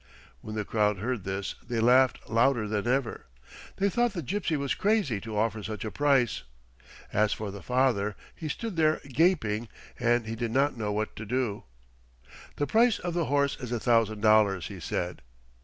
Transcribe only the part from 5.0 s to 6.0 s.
to offer such a